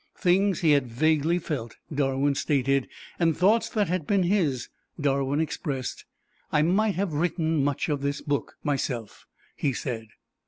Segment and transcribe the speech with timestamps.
[0.17, 2.87] Things he had vaguely felt, Darwin stated,
[3.19, 4.67] and thoughts that had been his,
[4.99, 6.05] Darwin expressed.
[6.51, 10.07] "I might have written much of this book, myself," he said.